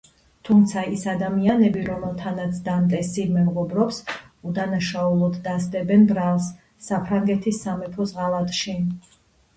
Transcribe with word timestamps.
თუმცა 0.47 0.83
ის 0.93 1.01
ადამიანები, 1.11 1.81
რომელთანაც 1.89 2.55
დანტესი 2.69 3.25
მეგობრობს 3.35 4.01
უდანაშაულოდ 4.53 5.37
დასდებენ 5.49 6.09
ბრალს 6.15 6.51
საფრანგეთის 6.89 7.61
სამეფოს 7.67 8.19
ღალატში. 8.21 8.75